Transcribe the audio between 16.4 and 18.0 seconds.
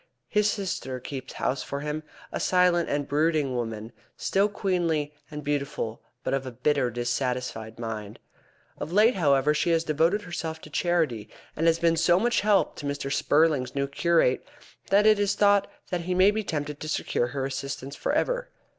tempted to secure her assistance